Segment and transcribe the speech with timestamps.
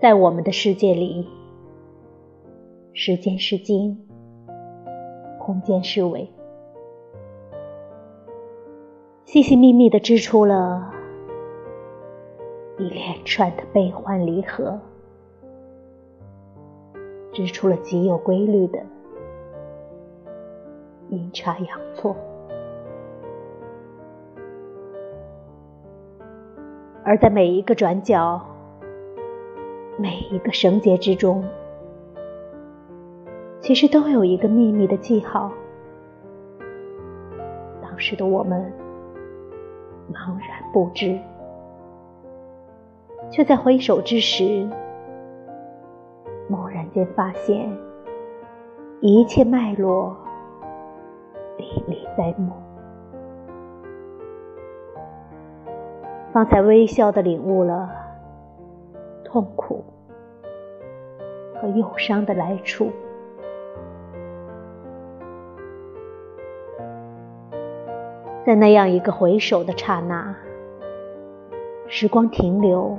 [0.00, 1.28] 在我们的世界里，
[2.94, 3.98] 时间是经，
[5.38, 6.26] 空间是纬，
[9.26, 10.90] 细细密密的织出了
[12.78, 14.80] 一连串的悲欢离合，
[17.34, 18.82] 织出了极有规律的
[21.10, 22.16] 阴差阳错。
[27.04, 28.40] 而在每一个转角、
[30.00, 31.44] 每一个绳结之中，
[33.60, 35.52] 其实都有一个秘密的记号。
[37.82, 38.72] 当时的我们
[40.10, 41.18] 茫然不知，
[43.30, 44.66] 却在回首之时，
[46.48, 47.70] 猛然间发现，
[49.02, 50.16] 一切脉络
[51.58, 52.54] 历历在目。
[56.32, 57.90] 方才微笑的领悟了
[59.30, 59.84] 痛苦
[61.54, 62.90] 和忧伤的来处，
[68.44, 70.34] 在那样一个回首的刹那，
[71.86, 72.98] 时光停留，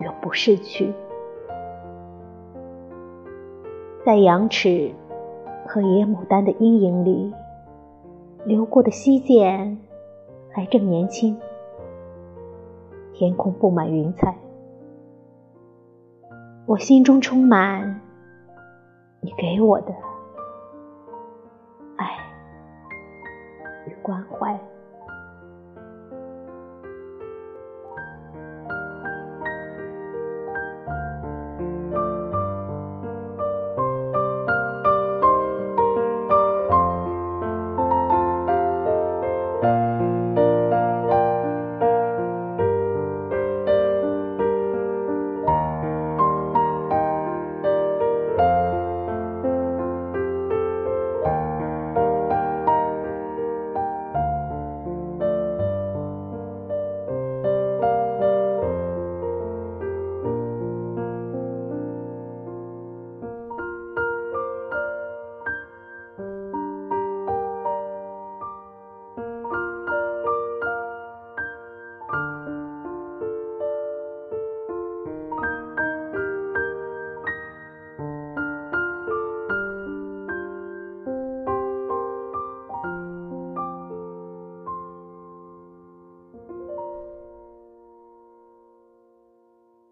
[0.00, 0.92] 永不逝去，
[4.04, 4.92] 在羊齿
[5.66, 7.32] 和野牡丹的阴影里，
[8.44, 9.78] 流过的溪涧
[10.50, 11.40] 还正年轻。
[13.14, 14.36] 天空布满云彩，
[16.66, 18.00] 我心中充满
[19.20, 19.94] 你给我的
[21.96, 22.06] 爱
[23.86, 24.73] 与关怀。